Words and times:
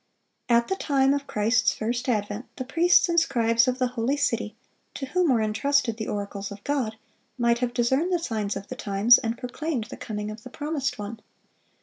At 0.49 0.67
the 0.67 0.75
time 0.75 1.13
of 1.13 1.27
Christ's 1.27 1.73
first 1.75 2.09
advent, 2.09 2.47
the 2.55 2.65
priests 2.65 3.07
and 3.07 3.19
scribes 3.19 3.67
of 3.67 3.77
the 3.77 3.85
holy 3.89 4.17
city, 4.17 4.55
to 4.95 5.05
whom 5.05 5.29
were 5.31 5.41
intrusted 5.43 5.97
the 5.97 6.07
oracles 6.07 6.51
of 6.51 6.63
God, 6.63 6.95
might 7.37 7.59
have 7.59 7.71
discerned 7.71 8.11
the 8.11 8.17
signs 8.17 8.55
of 8.55 8.67
the 8.69 8.75
times, 8.75 9.19
and 9.19 9.37
proclaimed 9.37 9.83
the 9.91 9.97
coming 9.97 10.31
of 10.31 10.41
the 10.41 10.49
Promised 10.49 10.97
One. 10.97 11.19